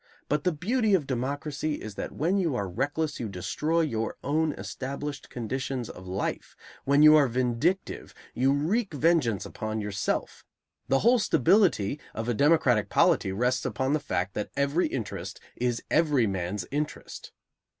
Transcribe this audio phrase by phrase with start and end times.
[0.27, 4.51] But the beauty of democracy is that when you are reckless you destroy your own
[4.53, 10.43] established conditions of life; when you are vindictive, you wreak vengeance upon yourself;
[10.87, 15.83] the whole stability of a democratic polity rests upon the fact that every interest is
[15.91, 17.31] every man's interest.